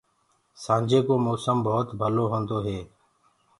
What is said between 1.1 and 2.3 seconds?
موسم ڀوت ڀلو